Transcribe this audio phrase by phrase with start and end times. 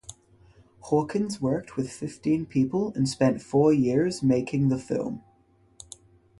[0.79, 5.21] Hawkins worked with fifteen people and spent four years making the film.